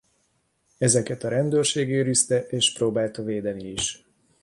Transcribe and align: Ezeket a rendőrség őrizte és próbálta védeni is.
Ezeket 0.77 1.23
a 1.23 1.27
rendőrség 1.29 1.89
őrizte 1.91 2.39
és 2.43 2.73
próbálta 2.73 3.23
védeni 3.23 3.67
is. 3.71 4.05